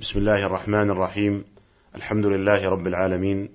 بسم 0.00 0.18
الله 0.18 0.46
الرحمن 0.46 0.90
الرحيم. 0.90 1.44
الحمد 1.94 2.26
لله 2.26 2.68
رب 2.68 2.86
العالمين. 2.86 3.48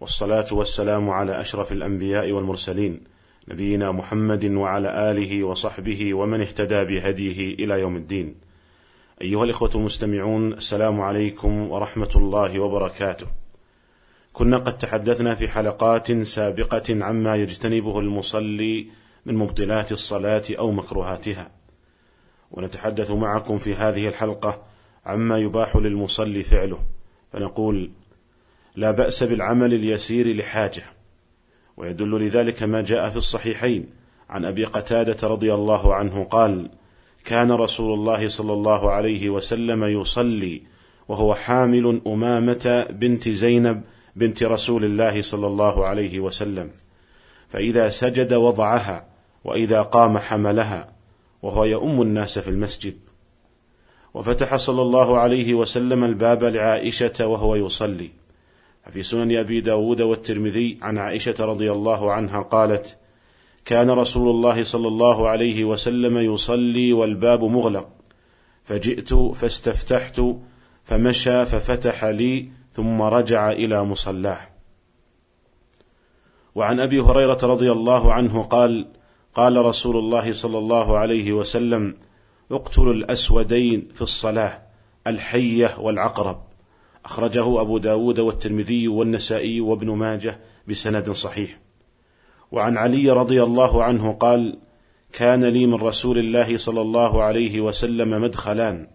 والصلاة 0.00 0.46
والسلام 0.52 1.10
على 1.10 1.40
أشرف 1.40 1.72
الأنبياء 1.72 2.30
والمرسلين. 2.32 3.00
نبينا 3.48 3.92
محمد 3.92 4.44
وعلى 4.44 5.10
آله 5.10 5.44
وصحبه 5.44 6.14
ومن 6.14 6.40
اهتدى 6.40 6.84
بهديه 6.84 7.54
إلى 7.54 7.80
يوم 7.80 7.96
الدين. 7.96 8.34
أيها 9.22 9.44
الإخوة 9.44 9.70
المستمعون 9.74 10.52
السلام 10.52 11.00
عليكم 11.00 11.70
ورحمة 11.70 12.10
الله 12.16 12.60
وبركاته. 12.60 13.26
كنا 14.32 14.58
قد 14.58 14.78
تحدثنا 14.78 15.34
في 15.34 15.48
حلقات 15.48 16.12
سابقة 16.12 17.04
عما 17.04 17.36
يجتنبه 17.36 17.98
المصلي 17.98 18.86
من 19.26 19.34
مبطلات 19.34 19.92
الصلاة 19.92 20.44
أو 20.58 20.70
مكروهاتها. 20.72 21.50
ونتحدث 22.50 23.10
معكم 23.10 23.58
في 23.58 23.74
هذه 23.74 24.08
الحلقة 24.08 24.77
عما 25.06 25.38
يباح 25.38 25.76
للمصلي 25.76 26.42
فعله. 26.42 26.78
فنقول 27.32 27.90
لا 28.76 28.90
بأس 28.90 29.22
بالعمل 29.22 29.74
اليسير 29.74 30.36
لحاجة 30.36 30.82
ويدل 31.76 32.26
لذلك 32.26 32.62
ما 32.62 32.80
جاء 32.80 33.10
في 33.10 33.16
الصحيحين. 33.16 33.86
عن 34.30 34.44
أبي 34.44 34.64
قتادة 34.64 35.28
رضي 35.28 35.54
الله 35.54 35.94
عنه 35.94 36.24
قال 36.24 36.70
كان 37.24 37.52
رسول 37.52 37.94
الله 37.94 38.28
صلى 38.28 38.52
الله 38.52 38.90
عليه 38.90 39.30
وسلم 39.30 39.84
يصلي 39.84 40.62
وهو 41.08 41.34
حامل 41.34 42.00
أمامة 42.06 42.86
بنت 42.90 43.28
زينب 43.28 43.82
بنت 44.16 44.42
رسول 44.42 44.84
الله 44.84 45.22
صلى 45.22 45.46
الله 45.46 45.86
عليه 45.86 46.20
وسلم 46.20 46.70
فإذا 47.48 47.88
سجد 47.88 48.32
وضعها 48.32 49.06
وإذا 49.44 49.82
قام 49.82 50.18
حملها 50.18 50.92
وهو 51.42 51.64
يؤم 51.64 52.02
الناس 52.02 52.38
في 52.38 52.50
المسجد. 52.50 52.98
وفتح 54.14 54.56
صلى 54.56 54.82
الله 54.82 55.18
عليه 55.18 55.54
وسلم 55.54 56.04
الباب 56.04 56.44
لعائشة 56.44 57.26
وهو 57.26 57.54
يصلي. 57.54 58.10
ففي 58.84 59.02
سنن 59.02 59.36
أبي 59.36 59.60
داود 59.60 60.00
والترمذي 60.00 60.78
عن 60.82 60.98
عائشة 60.98 61.34
رضي 61.40 61.72
الله 61.72 62.12
عنها 62.12 62.42
قالت 62.42 62.98
كان 63.64 63.90
رسول 63.90 64.30
الله 64.30 64.62
صلى 64.62 64.88
الله 64.88 65.28
عليه 65.28 65.64
وسلم 65.64 66.18
يصلي 66.18 66.92
والباب 66.92 67.44
مغلق. 67.44 67.88
فجئت 68.64 69.14
فاستفتحت 69.14 70.20
فمشى 70.84 71.44
ففتح 71.44 72.04
لي 72.04 72.48
ثم 72.72 73.02
رجع 73.02 73.50
إلى 73.50 73.84
مصلاه. 73.84 74.40
وعن 76.54 76.80
أبي 76.80 77.00
هريرة 77.00 77.38
رضي 77.42 77.72
الله 77.72 78.12
عنه 78.12 78.42
قال 78.42 78.86
قال 79.34 79.56
رسول 79.56 79.96
الله 79.96 80.32
صلى 80.32 80.58
الله 80.58 80.98
عليه 80.98 81.32
وسلم 81.32 81.94
اقتلوا 82.52 82.92
الأسودين 82.92 83.88
في 83.94 84.02
الصلاة 84.02 84.62
الحية 85.06 85.78
والعقرب. 85.78 86.42
أخرجه 87.04 87.60
أبو 87.60 87.78
داود 87.78 88.18
والترمذي 88.18 88.88
والنسائي 88.88 89.60
وابن 89.60 89.90
ماجه 89.90 90.40
بسند 90.68 91.10
صحيح. 91.10 91.58
وعن 92.52 92.76
علي 92.76 93.10
رضي 93.10 93.42
الله 93.42 93.82
عنه 93.84 94.12
قال 94.12 94.58
كان 95.12 95.44
لي 95.44 95.66
من 95.66 95.74
رسول 95.74 96.18
الله 96.18 96.56
صلى 96.56 96.80
الله 96.80 97.22
عليه 97.22 97.60
وسلم 97.60 98.22
مدخلان 98.22 98.88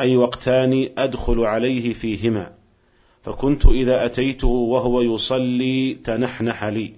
أي 0.00 0.16
وقتان 0.16 0.88
أدخل 0.98 1.40
عليه 1.40 1.92
فيهما 1.92 2.54
فكنت 3.22 3.66
إذا 3.66 4.04
أتيته 4.04 4.48
وهو 4.48 5.00
يصلي 5.00 5.94
تنحنح 6.04 6.64
لي. 6.64 6.94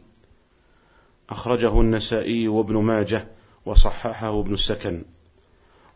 أخرجه 1.30 1.80
النسائي 1.80 2.48
وابن 2.48 2.76
ماجه 2.76 3.28
وصححه 3.66 4.40
ابن 4.40 4.52
السكن. 4.52 5.04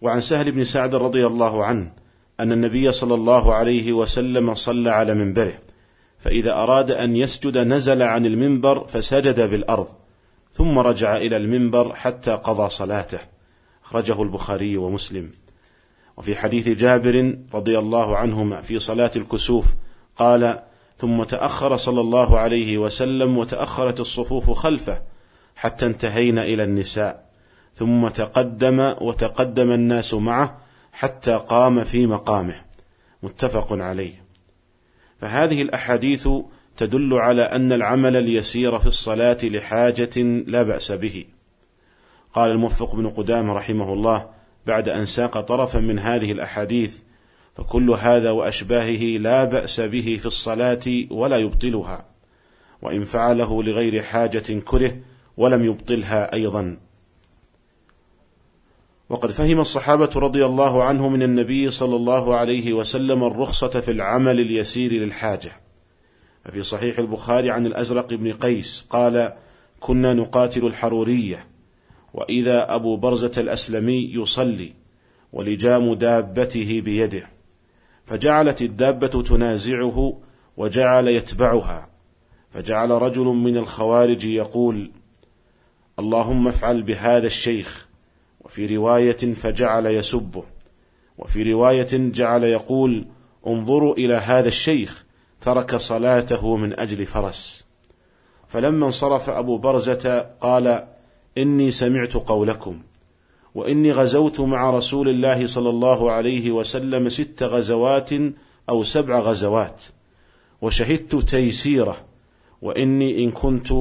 وعن 0.00 0.20
سهل 0.20 0.52
بن 0.52 0.64
سعد 0.64 0.94
رضي 0.94 1.26
الله 1.26 1.64
عنه 1.64 1.92
أن 2.40 2.52
النبي 2.52 2.92
صلى 2.92 3.14
الله 3.14 3.54
عليه 3.54 3.92
وسلم 3.92 4.54
صلى 4.54 4.90
على 4.90 5.14
منبره 5.14 5.58
فإذا 6.18 6.52
أراد 6.52 6.90
أن 6.90 7.16
يسجد 7.16 7.58
نزل 7.58 8.02
عن 8.02 8.26
المنبر 8.26 8.86
فسجد 8.86 9.40
بالأرض 9.50 9.88
ثم 10.52 10.78
رجع 10.78 11.16
إلى 11.16 11.36
المنبر 11.36 11.94
حتى 11.94 12.30
قضى 12.30 12.68
صلاته. 12.68 13.18
أخرجه 13.84 14.22
البخاري 14.22 14.76
ومسلم. 14.76 15.32
وفي 16.16 16.36
حديث 16.36 16.68
جابر 16.68 17.38
رضي 17.54 17.78
الله 17.78 18.16
عنهما 18.16 18.60
في 18.60 18.78
صلاة 18.78 19.10
الكسوف 19.16 19.66
قال 20.16 20.62
ثم 20.96 21.22
تأخر 21.22 21.76
صلى 21.76 22.00
الله 22.00 22.38
عليه 22.38 22.78
وسلم 22.78 23.38
وتأخرت 23.38 24.00
الصفوف 24.00 24.50
خلفه 24.50 25.02
حتى 25.56 25.86
انتهينا 25.86 26.44
إلى 26.44 26.64
النساء. 26.64 27.27
ثم 27.74 28.08
تقدم 28.08 28.94
وتقدم 29.00 29.72
الناس 29.72 30.14
معه 30.14 30.58
حتى 30.92 31.34
قام 31.34 31.84
في 31.84 32.06
مقامه. 32.06 32.54
متفق 33.22 33.72
عليه. 33.72 34.24
فهذه 35.20 35.62
الأحاديث 35.62 36.28
تدل 36.76 37.14
على 37.14 37.42
أن 37.42 37.72
العمل 37.72 38.16
اليسير 38.16 38.78
في 38.78 38.86
الصلاة 38.86 39.38
لحاجة 39.42 40.22
لا 40.46 40.62
بأس 40.62 40.92
به. 40.92 41.24
قال 42.34 42.50
الموفق 42.50 42.94
بن 42.94 43.08
قدامة 43.08 43.52
رحمه 43.52 43.92
الله 43.92 44.30
بعد 44.66 44.88
أن 44.88 45.06
ساق 45.06 45.40
طرفا 45.40 45.78
من 45.78 45.98
هذه 45.98 46.32
الأحاديث 46.32 46.98
فكل 47.54 47.90
هذا 47.90 48.30
وأشباهه 48.30 49.18
لا 49.18 49.44
بأس 49.44 49.80
به 49.80 50.18
في 50.20 50.26
الصلاة 50.26 51.06
ولا 51.10 51.36
يبطلها 51.36 52.04
وإن 52.82 53.04
فعله 53.04 53.62
لغير 53.62 54.02
حاجة 54.02 54.60
كره 54.64 54.96
ولم 55.36 55.64
يبطلها 55.64 56.32
أيضا. 56.34 56.76
وقد 59.08 59.30
فهم 59.30 59.60
الصحابة 59.60 60.10
رضي 60.16 60.44
الله 60.44 60.84
عنهم 60.84 61.12
من 61.12 61.22
النبي 61.22 61.70
صلى 61.70 61.96
الله 61.96 62.36
عليه 62.36 62.72
وسلم 62.72 63.24
الرخصة 63.24 63.80
في 63.80 63.90
العمل 63.90 64.40
اليسير 64.40 64.92
للحاجة. 64.92 65.52
ففي 66.44 66.62
صحيح 66.62 66.98
البخاري 66.98 67.50
عن 67.50 67.66
الأزرق 67.66 68.14
بن 68.14 68.32
قيس 68.32 68.86
قال: 68.90 69.32
كنا 69.80 70.14
نقاتل 70.14 70.66
الحرورية، 70.66 71.46
وإذا 72.14 72.74
أبو 72.74 72.96
برزة 72.96 73.32
الأسلمي 73.38 74.12
يصلي، 74.14 74.72
ولجام 75.32 75.94
دابته 75.94 76.80
بيده، 76.80 77.26
فجعلت 78.06 78.62
الدابة 78.62 79.22
تنازعه 79.22 80.20
وجعل 80.56 81.08
يتبعها، 81.08 81.88
فجعل 82.50 82.90
رجل 82.90 83.24
من 83.24 83.56
الخوارج 83.56 84.24
يقول: 84.24 84.90
اللهم 85.98 86.48
افعل 86.48 86.82
بهذا 86.82 87.26
الشيخ 87.26 87.87
وفي 88.48 88.76
رواية 88.76 89.34
فجعل 89.34 89.86
يسبه 89.86 90.44
وفي 91.18 91.52
رواية 91.52 91.88
جعل 91.92 92.44
يقول 92.44 93.06
انظروا 93.46 93.94
إلى 93.94 94.14
هذا 94.14 94.48
الشيخ 94.48 95.04
ترك 95.40 95.76
صلاته 95.76 96.56
من 96.56 96.80
أجل 96.80 97.06
فرس. 97.06 97.64
فلما 98.48 98.86
انصرف 98.86 99.30
أبو 99.30 99.58
برزة 99.58 100.30
قال 100.40 100.86
إني 101.38 101.70
سمعت 101.70 102.14
قولكم 102.14 102.82
وإني 103.54 103.92
غزوت 103.92 104.40
مع 104.40 104.70
رسول 104.70 105.08
الله 105.08 105.46
صلى 105.46 105.70
الله 105.70 106.10
عليه 106.12 106.50
وسلم 106.50 107.08
ست 107.08 107.42
غزوات 107.42 108.10
أو 108.68 108.82
سبع 108.82 109.18
غزوات 109.18 109.82
وشهدت 110.62 111.16
تيسيره 111.16 111.96
وإني 112.62 113.24
إن 113.24 113.30
كنت 113.30 113.72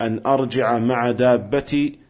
أن 0.00 0.20
أرجع 0.26 0.78
مع 0.78 1.10
دابتي 1.10 2.03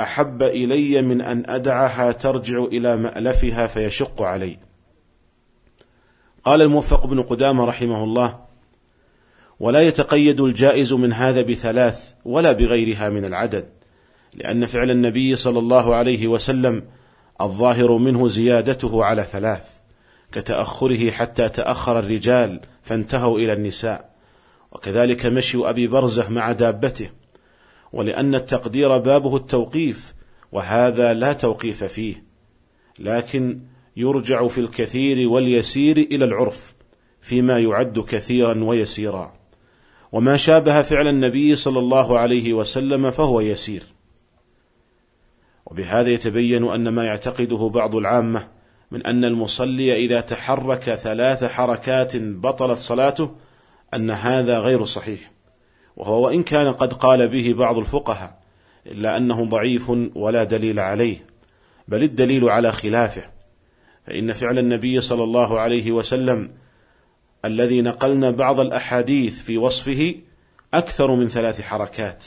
أحب 0.00 0.42
إلي 0.42 1.02
من 1.02 1.20
أن 1.20 1.42
أدعها 1.46 2.12
ترجع 2.12 2.64
إلى 2.64 2.96
مألفها 2.96 3.66
فيشق 3.66 4.22
علي. 4.22 4.58
قال 6.44 6.62
الموفق 6.62 7.06
بن 7.06 7.22
قدامة 7.22 7.64
رحمه 7.64 8.04
الله 8.04 8.46
ولا 9.60 9.80
يتقيد 9.80 10.40
الجائز 10.40 10.92
من 10.92 11.12
هذا 11.12 11.42
بثلاث 11.42 12.14
ولا 12.24 12.52
بغيرها 12.52 13.08
من 13.08 13.24
العدد 13.24 13.68
لأن 14.34 14.66
فعل 14.66 14.90
النبي 14.90 15.36
صلى 15.36 15.58
الله 15.58 15.94
عليه 15.94 16.26
وسلم 16.26 16.84
الظاهر 17.40 17.96
منه 17.96 18.28
زيادته 18.28 19.04
على 19.04 19.22
ثلاث 19.22 19.68
كتأخره 20.32 21.10
حتى 21.10 21.48
تأخر 21.48 21.98
الرجال 21.98 22.60
فانتهوا 22.82 23.38
إلى 23.38 23.52
النساء 23.52 24.10
وكذلك 24.72 25.26
مشي 25.26 25.58
أبي 25.58 25.86
برزه 25.86 26.28
مع 26.28 26.52
دابته. 26.52 27.10
ولأن 27.92 28.34
التقدير 28.34 28.98
بابه 28.98 29.36
التوقيف 29.36 30.14
وهذا 30.52 31.14
لا 31.14 31.32
توقيف 31.32 31.84
فيه 31.84 32.24
لكن 32.98 33.60
يرجع 33.96 34.46
في 34.48 34.58
الكثير 34.58 35.28
واليسير 35.28 35.96
إلى 35.96 36.24
العرف 36.24 36.74
فيما 37.20 37.58
يعد 37.58 37.98
كثيرا 37.98 38.64
ويسيرا. 38.64 39.32
وما 40.12 40.36
شابه 40.36 40.82
فعل 40.82 41.08
النبي 41.08 41.56
صلى 41.56 41.78
الله 41.78 42.18
عليه 42.18 42.52
وسلم 42.52 43.10
فهو 43.10 43.40
يسير. 43.40 43.82
وبهذا 45.66 46.10
يتبين 46.10 46.68
أن 46.68 46.88
ما 46.88 47.04
يعتقده 47.04 47.70
بعض 47.74 47.94
العامة 47.94 48.48
من 48.90 49.06
أن 49.06 49.24
المصلي 49.24 50.04
إذا 50.04 50.20
تحرك 50.20 50.94
ثلاث 50.94 51.44
حركات 51.44 52.16
بطلت 52.16 52.78
صلاته 52.78 53.30
أن 53.94 54.10
هذا 54.10 54.58
غير 54.58 54.84
صحيح. 54.84 55.35
وهو 55.96 56.26
وإن 56.26 56.42
كان 56.42 56.72
قد 56.72 56.92
قال 56.92 57.28
به 57.28 57.54
بعض 57.58 57.78
الفقهاء 57.78 58.38
إلا 58.86 59.16
أنه 59.16 59.44
ضعيف 59.44 59.90
ولا 60.14 60.44
دليل 60.44 60.80
عليه 60.80 61.26
بل 61.88 62.02
الدليل 62.02 62.48
على 62.48 62.72
خلافه. 62.72 63.22
فإن 64.06 64.32
فعل 64.32 64.58
النبي 64.58 65.00
صلى 65.00 65.24
الله 65.24 65.60
عليه 65.60 65.92
وسلم 65.92 66.50
الذي 67.44 67.82
نقلنا 67.82 68.30
بعض 68.30 68.60
الأحاديث 68.60 69.42
في 69.42 69.58
وصفه 69.58 70.14
أكثر 70.74 71.14
من 71.14 71.28
ثلاث 71.28 71.60
حركات. 71.60 72.24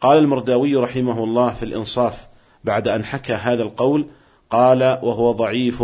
قال 0.00 0.18
المرداوي 0.18 0.76
رحمه 0.76 1.24
الله 1.24 1.50
في 1.50 1.62
الإنصاف 1.62 2.28
بعد 2.64 2.88
أن 2.88 3.04
حكى 3.04 3.32
هذا 3.32 3.62
القول 3.62 4.06
قال 4.50 4.82
وهو 4.82 5.32
ضعيف 5.32 5.82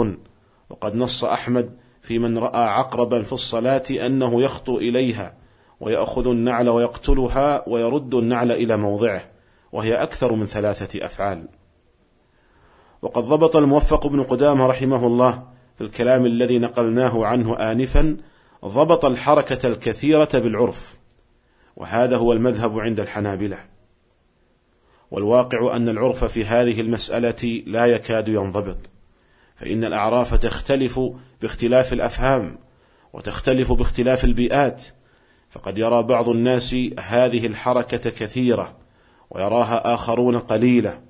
وقد 0.71 0.95
نص 0.95 1.25
أحمد 1.25 1.77
في 2.03 2.19
من 2.19 2.39
رأى 2.39 2.65
عقربا 2.65 3.23
في 3.23 3.33
الصلاة 3.33 3.85
أنه 3.91 4.43
يخطو 4.43 4.79
إليها 4.79 5.38
ويأخذ 5.81 6.27
النعل 6.27 6.69
ويقتلها 6.69 7.69
ويرد 7.69 8.15
النعل 8.15 8.53
إلى 8.53 8.77
موضعه 8.77 9.23
وهي 9.73 9.95
أكثر 9.95 10.33
من 10.33 10.47
ثلاثة 10.47 11.05
أفعال. 11.07 11.49
وقد 13.03 13.23
ضبط 13.23 13.57
الموفق 13.57 14.07
بن 14.07 14.23
قدامة 14.23 14.67
رحمه 14.67 15.07
الله 15.07 15.43
في 15.77 15.85
الكلام 15.85 16.27
الذي 16.27 16.59
نقلناه 16.59 17.27
عنه 17.27 17.57
آنفا 17.57 18.17
ضبط 18.65 19.05
الحركة 19.05 19.69
الكثيرة 19.69 20.29
بالعرف 20.35 20.99
وهذا 21.77 22.17
هو 22.17 22.33
المذهب 22.33 22.79
عند 22.79 23.01
الحنابلة. 23.01 23.59
والواقع 25.11 25.77
أن 25.77 25.89
العرف 25.89 26.25
في 26.25 26.45
هذه 26.45 26.81
المسألة 26.81 27.63
لا 27.67 27.87
يكاد 27.87 28.29
ينضبط 28.29 28.79
فإن 29.57 29.85
الأعراف 29.85 30.35
تختلف 30.35 31.01
باختلاف 31.43 31.93
الأفهام 31.93 32.59
وتختلف 33.13 33.73
باختلاف 33.73 34.25
البيئات 34.25 34.85
فقد 35.51 35.79
يرى 35.79 36.03
بعض 36.03 36.29
الناس 36.29 36.77
هذه 36.99 37.47
الحركة 37.47 38.11
كثيرة 38.11 38.77
ويراها 39.31 39.95
آخرون 39.95 40.39
قليلة. 40.39 41.01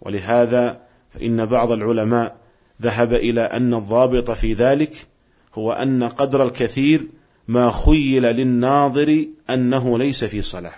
ولهذا 0.00 0.80
فإن 1.10 1.46
بعض 1.46 1.72
العلماء 1.72 2.36
ذهب 2.82 3.14
إلى 3.14 3.40
أن 3.40 3.74
الضابط 3.74 4.30
في 4.30 4.52
ذلك 4.52 4.92
هو 5.54 5.72
أن 5.72 6.04
قدر 6.04 6.42
الكثير 6.42 7.08
ما 7.48 7.70
خيل 7.70 8.22
للناظر 8.22 9.26
أنه 9.50 9.98
ليس 9.98 10.24
في 10.24 10.42
صلاة 10.42 10.74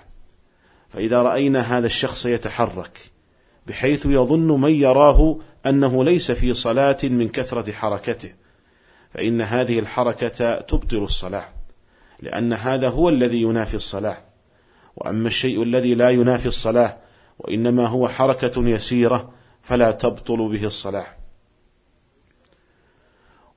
فإذا 0.89 1.23
رأينا 1.23 1.61
هذا 1.61 1.87
الشخص 1.87 2.27
يتحرك 2.27 2.99
بحيث 3.67 4.07
يظن 4.07 4.61
من 4.61 4.71
يراه 4.71 5.39
أنه 5.67 6.05
ليس 6.05 6.33
في 6.33 6.55
صلاة 6.55 6.99
من 7.03 7.29
كثرة 7.29 7.73
حركته 7.73 8.35
فإن 9.15 9.41
هذه 9.41 9.79
الحركة 9.79 10.61
تبطل 10.61 10.97
الصلاة 11.03 11.49
لأن 12.23 12.53
هذا 12.53 12.89
هو 12.89 13.09
الذي 13.09 13.43
ينافي 13.43 13.75
الصلاة. 13.75 14.17
وأما 14.97 15.27
الشيء 15.29 15.63
الذي 15.63 15.95
لا 15.95 16.11
ينافي 16.11 16.47
الصلاة 16.47 16.99
وإنما 17.39 17.87
هو 17.87 18.09
حركة 18.09 18.69
يسيرة 18.69 19.33
فلا 19.63 19.91
تبطل 19.91 20.49
به 20.49 20.65
الصلاة. 20.65 21.07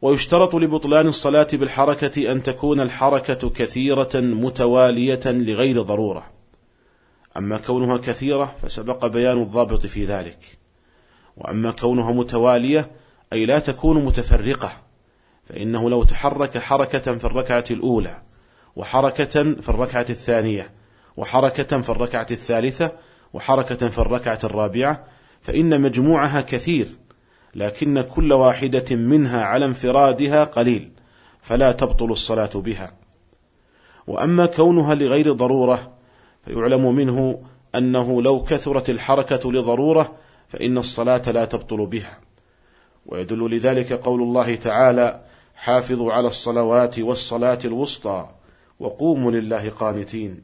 ويشترط 0.02 0.56
لبطلان 0.56 1.08
الصلاة 1.08 1.48
بالحركة 1.54 2.32
أن 2.32 2.44
تكون 2.44 2.82
الحركة 2.82 3.50
كثيرة 3.50 4.10
متوالية 4.16 5.22
لغير 5.26 5.82
ضرورة. 5.82 6.26
أما 7.38 7.58
كونها 7.58 7.98
كثيرة 7.98 8.56
فسبق 8.62 9.06
بيان 9.06 9.42
الضابط 9.42 9.86
في 9.86 10.06
ذلك. 10.06 10.40
وأما 11.38 11.72
كونها 11.72 12.12
متوالية 12.12 12.92
أي 13.34 13.46
لا 13.46 13.60
تكون 13.60 14.06
متفرقة 14.06 14.72
فإنه 15.46 15.90
لو 15.90 16.04
تحرك 16.04 16.58
حركة 16.58 17.18
في 17.18 17.26
الركعة 17.26 17.66
الأولى 17.72 18.22
وحركة 18.76 19.44
في 19.62 19.70
الركعة 19.70 20.06
الثانية 20.10 20.72
وحركة 21.18 21.82
في 21.82 21.90
الركعة 21.90 22.28
الثالثة 22.32 22.92
وحركة 23.34 23.90
في 23.90 24.00
الركعة 24.00 24.40
الرابعة 24.44 25.04
فإن 25.42 25.82
مجموعها 25.82 26.42
كثير 26.42 26.88
لكن 27.56 28.02
كل 28.02 28.34
واحدة 28.34 28.96
منها 28.96 29.44
على 29.44 29.66
انفرادها 29.66 30.44
قليل 30.44 30.92
فلا 31.42 31.72
تبطل 31.72 32.12
الصلاة 32.12 32.50
بها. 32.56 32.92
وأما 34.08 34.46
كونها 34.46 34.96
لغير 34.96 35.34
ضرورة 35.34 35.94
فيعلم 36.46 36.96
منه 36.96 37.42
أنه 37.76 38.22
لو 38.22 38.44
كثرت 38.44 38.90
الحركة 38.90 39.52
لضرورة 39.52 40.16
فإن 40.48 40.78
الصلاة 40.78 41.32
لا 41.32 41.46
تبطل 41.46 41.86
بها. 41.86 42.20
ويدل 43.06 43.56
لذلك 43.56 43.94
قول 43.94 44.22
الله 44.22 44.56
تعالى 44.56 45.22
حافظوا 45.56 46.14
على 46.14 46.28
الصلوات 46.28 47.00
والصلاة 47.00 47.60
الوسطى 47.66 48.30
وقوموا 48.80 49.32
لله 49.32 49.70
قانتين. 49.70 50.44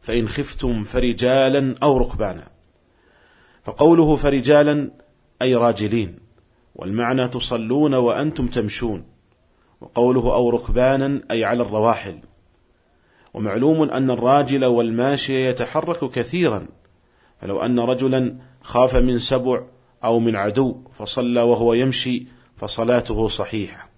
فإن 0.00 0.28
خفتم 0.28 0.82
فرجالا 0.82 1.74
أو 1.82 1.98
ركبانا. 1.98 2.48
فقوله 3.64 4.16
فرجالا 4.16 4.90
أي 5.42 5.54
راجلين. 5.54 6.18
والمعنى 6.74 7.28
تصلون 7.28 7.94
وأنتم 7.94 8.46
تمشون. 8.46 9.04
وقوله 9.80 10.34
أو 10.34 10.50
ركبانا 10.50 11.22
أي 11.30 11.44
على 11.44 11.62
الرواحل. 11.62 12.18
ومعلوم 13.34 13.82
أن 13.82 14.10
الراجل 14.10 14.64
والماشي 14.64 15.46
يتحرك 15.46 16.10
كثيرا. 16.10 16.66
فلو 17.40 17.60
أن 17.60 17.80
رجلا 17.80 18.38
خاف 18.62 18.96
من 18.96 19.18
سبع 19.18 19.66
أو 20.04 20.18
من 20.18 20.36
عدو 20.36 20.82
فصلى 20.98 21.42
وهو 21.42 21.72
يمشي 21.72 22.26
فصلاته 22.56 23.28
صحيحة. 23.28 23.90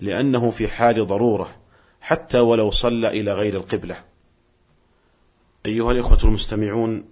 لأنه 0.00 0.50
في 0.50 0.68
حال 0.68 1.06
ضرورة. 1.06 1.65
حتى 2.06 2.38
ولو 2.38 2.70
صلى 2.70 3.08
إلى 3.08 3.32
غير 3.32 3.56
القبلة. 3.56 3.96
أيها 5.66 5.92
الإخوة 5.92 6.18
المستمعون 6.24 7.04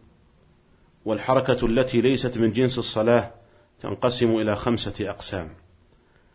والحركة 1.04 1.66
التي 1.66 2.00
ليست 2.00 2.38
من 2.38 2.52
جنس 2.52 2.78
الصلاة 2.78 3.34
تنقسم 3.80 4.30
إلى 4.36 4.56
خمسة 4.56 5.10
أقسام. 5.10 5.50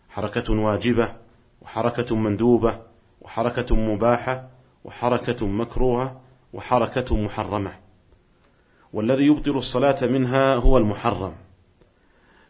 حركة 0.10 0.54
واجبة 0.54 1.16
وحركة 1.62 2.16
مندوبة 2.16 2.82
وحركة 3.22 3.76
مباحة 3.76 4.50
وحركة 4.84 5.48
مكروهة 5.48 6.22
وحركة 6.54 7.16
محرمة. 7.16 7.80
والذي 8.94 9.26
يبطل 9.26 9.58
الصلاة 9.58 10.06
منها 10.06 10.56
هو 10.56 10.78
المحرم. 10.78 11.36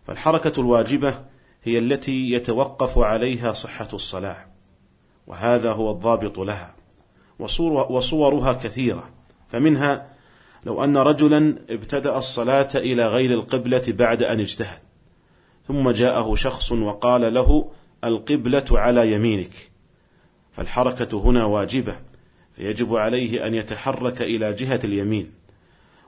فالحركة 0.08 0.62
الواجبة 0.62 1.26
هي 1.64 1.80
التي 1.80 2.32
يتوقف 2.32 2.98
عليها 2.98 3.52
صحة 3.52 3.90
الصلاة. 3.94 4.49
وهذا 5.30 5.72
هو 5.72 5.92
الضابط 5.92 6.40
لها. 6.40 6.76
وصورها 7.90 8.54
كثيرة. 8.54 9.10
فمنها 9.48 10.08
لو 10.66 10.84
أن 10.84 10.98
رجلا 10.98 11.56
ابتدأ 11.70 12.18
الصلاة 12.18 12.70
إلى 12.76 13.08
غير 13.08 13.34
القبلة 13.34 13.84
بعد 13.88 14.24
أن 14.24 14.40
اجتهد. 14.40 14.80
ثم 15.68 15.92
جاءه 15.92 16.36
شخص 16.36 16.72
وقال 16.72 17.34
له 17.34 17.72
القبلة 18.04 18.66
على 18.72 19.14
يمينك. 19.14 19.54
فالحركة 20.52 21.18
هنا 21.18 21.46
واجبة. 21.46 21.96
فيجب 22.56 22.96
عليه 22.96 23.48
أن 23.48 23.54
يتحرك 23.54 24.22
إلى 24.22 24.54
جهة 24.54 24.80
اليمين. 24.84 25.32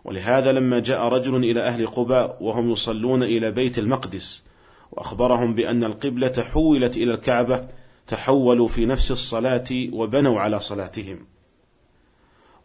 ولهذا 0.03 0.51
لما 0.51 0.79
جاء 0.79 1.07
رجل 1.07 1.35
إلى 1.35 1.61
أهل 1.61 1.87
قباء 1.87 2.37
وهم 2.41 2.71
يصلون 2.71 3.23
إلى 3.23 3.51
بيت 3.51 3.79
المقدس 3.79 4.43
وأخبرهم 4.91 5.53
بأن 5.55 5.83
القبلة 5.83 6.33
حولت 6.51 6.97
إلى 6.97 7.13
الكعبة 7.13 7.67
تحولوا 8.11 8.67
في 8.67 8.85
نفس 8.85 9.11
الصلاة 9.11 9.67
وبنوا 9.93 10.39
على 10.39 10.59
صلاتهم. 10.59 11.19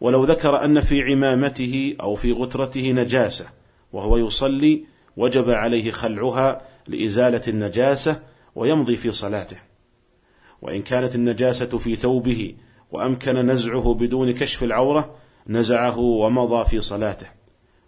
ولو 0.01 0.23
ذكر 0.23 0.63
أن 0.65 0.81
في 0.81 1.01
عمامته 1.01 1.95
أو 2.01 2.15
في 2.15 2.31
غترته 2.31 2.91
نجاسة 2.91 3.45
وهو 3.93 4.17
يصلي 4.17 4.83
وجب 5.17 5.49
عليه 5.49 5.91
خلعها 5.91 6.61
لإزالة 6.87 7.41
النجاسة 7.47 8.23
ويمضي 8.55 8.95
في 8.95 9.11
صلاته. 9.11 9.57
وإن 10.61 10.81
كانت 10.81 11.15
النجاسة 11.15 11.77
في 11.77 11.95
ثوبه 11.95 12.55
وأمكن 12.91 13.33
نزعه 13.33 13.93
بدون 13.93 14.33
كشف 14.33 14.63
العورة 14.63 15.15
نزعه 15.47 15.99
ومضى 15.99 16.69
في 16.69 16.81
صلاته. 16.81 17.27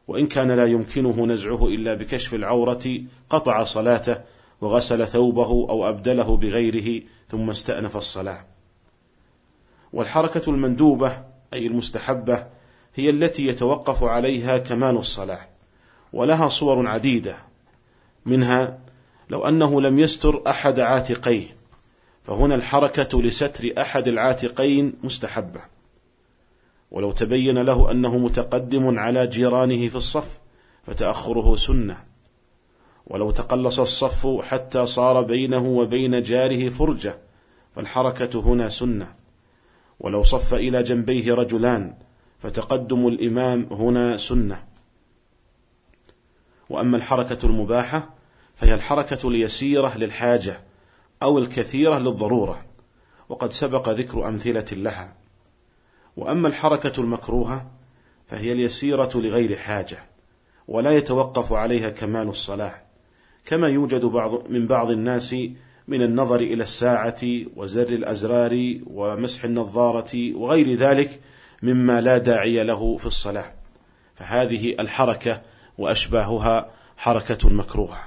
وإن 0.07 0.27
كان 0.27 0.51
لا 0.51 0.65
يمكنه 0.65 1.25
نزعه 1.25 1.67
إلا 1.67 1.93
بكشف 1.93 2.33
العورة 2.33 3.01
قطع 3.29 3.63
صلاته 3.63 4.17
وغسل 4.61 5.07
ثوبه 5.07 5.49
أو 5.69 5.89
أبدله 5.89 6.37
بغيره 6.37 7.03
ثم 7.27 7.49
استأنف 7.49 7.97
الصلاة. 7.97 8.45
والحركة 9.93 10.49
المندوبة 10.49 11.23
أي 11.53 11.67
المستحبة 11.67 12.47
هي 12.95 13.09
التي 13.09 13.45
يتوقف 13.45 14.03
عليها 14.03 14.57
كمال 14.57 14.97
الصلاة 14.97 15.47
ولها 16.13 16.47
صور 16.47 16.87
عديدة. 16.87 17.37
منها 18.25 18.79
لو 19.29 19.47
أنه 19.47 19.81
لم 19.81 19.99
يستر 19.99 20.49
أحد 20.49 20.79
عاتقيه 20.79 21.55
فهنا 22.23 22.55
الحركة 22.55 23.21
لستر 23.21 23.73
أحد 23.77 24.07
العاتقين 24.07 24.93
مستحبة. 25.03 25.61
ولو 26.91 27.11
تبين 27.11 27.57
له 27.57 27.91
أنه 27.91 28.17
متقدم 28.17 28.99
على 28.99 29.27
جيرانه 29.27 29.89
في 29.89 29.95
الصف 29.95 30.39
فتأخره 30.83 31.55
سنة. 31.55 32.08
ولو 33.09 33.31
تقلص 33.31 33.79
الصف 33.79 34.41
حتى 34.41 34.85
صار 34.85 35.21
بينه 35.21 35.65
وبين 35.65 36.21
جاره 36.21 36.69
فرجة 36.69 37.17
فالحركة 37.75 38.39
هنا 38.39 38.69
سنة. 38.69 39.15
ولو 39.99 40.23
صف 40.23 40.53
إلى 40.53 40.83
جنبيه 40.83 41.33
رجلان 41.33 41.93
فتقدم 42.39 43.07
الإمام 43.07 43.67
هنا 43.71 44.17
سنة. 44.17 44.63
وأما 46.69 46.97
الحركة 46.97 47.45
المباحة 47.45 48.09
فهي 48.55 48.73
الحركة 48.73 49.27
اليسيرة 49.27 49.97
للحاجة 49.97 50.59
أو 51.23 51.39
الكثيرة 51.39 51.97
للضرورة 51.97 52.65
وقد 53.29 53.51
سبق 53.51 53.89
ذكر 53.89 54.27
أمثلة 54.27 54.65
لها. 54.71 55.15
وأما 56.17 56.47
الحركة 56.47 57.01
المكروهة 57.01 57.71
فهي 58.27 58.51
اليسيرة 58.51 59.09
لغير 59.15 59.55
حاجة 59.55 59.97
ولا 60.67 60.91
يتوقف 60.91 61.53
عليها 61.53 61.89
كمال 61.89 62.27
الصلاة. 62.27 62.88
كما 63.50 63.68
يوجد 63.68 64.06
بعض 64.06 64.50
من 64.50 64.68
بعض 64.68 64.91
الناس 64.91 65.36
من 65.88 66.01
النظر 66.01 66.41
إلى 66.41 66.63
الساعة 66.63 67.22
وزر 67.56 67.89
الأزرار 67.89 68.79
ومسح 68.88 69.44
النظارة 69.44 70.36
وغير 70.36 70.75
ذلك 70.75 71.20
مما 71.63 72.01
لا 72.01 72.18
داعي 72.18 72.63
له 72.63 72.98
في 72.98 73.06
الصلاة. 73.06 73.53
فهذه 74.15 74.75
الحركة 74.79 75.41
وأشباهها 75.77 76.72
حركة 76.98 77.50
مكروهة. 77.50 78.00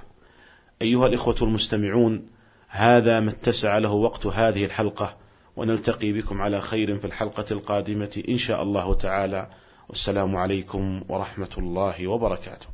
أيها 0.82 1.06
الإخوة 1.06 1.36
المستمعون 1.42 2.26
هذا 2.68 3.20
ما 3.20 3.30
اتسع 3.30 3.78
له 3.78 3.92
وقت 3.92 4.26
هذه 4.26 4.64
الحلقة 4.64 5.16
ونلتقي 5.56 6.12
بكم 6.12 6.42
على 6.42 6.60
خير 6.60 6.98
في 6.98 7.04
الحلقة 7.04 7.46
القادمة 7.50 8.22
إن 8.28 8.36
شاء 8.36 8.62
الله 8.62 8.94
تعالى. 8.94 9.50
والسلام 9.88 10.36
عليكم 10.36 11.02
ورحمة 11.08 11.50
الله 11.58 12.06
وبركاته. 12.06 12.71